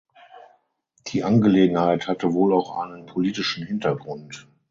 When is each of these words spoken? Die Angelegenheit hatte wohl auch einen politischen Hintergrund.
Die 1.09 1.23
Angelegenheit 1.23 2.07
hatte 2.07 2.33
wohl 2.33 2.55
auch 2.55 2.75
einen 2.75 3.05
politischen 3.05 3.67
Hintergrund. 3.67 4.47